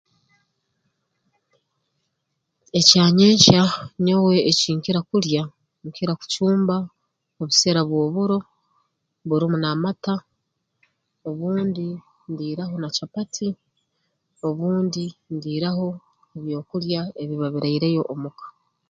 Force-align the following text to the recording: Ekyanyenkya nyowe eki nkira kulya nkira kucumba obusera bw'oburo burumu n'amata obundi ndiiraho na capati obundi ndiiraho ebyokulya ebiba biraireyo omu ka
Ekyanyenkya 2.79 3.61
nyowe 4.05 4.35
eki 4.49 4.69
nkira 4.77 4.99
kulya 5.09 5.43
nkira 5.87 6.13
kucumba 6.19 6.75
obusera 7.41 7.81
bw'oburo 7.87 8.37
burumu 9.27 9.57
n'amata 9.59 10.13
obundi 11.29 11.87
ndiiraho 12.31 12.75
na 12.79 12.89
capati 12.95 13.47
obundi 14.47 15.05
ndiiraho 15.35 15.87
ebyokulya 16.37 17.01
ebiba 17.21 17.47
biraireyo 17.53 18.01
omu 18.13 18.29
ka 18.37 18.45